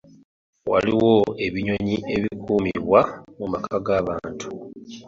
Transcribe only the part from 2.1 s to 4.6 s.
ebikuumibwa mu maka gabantu.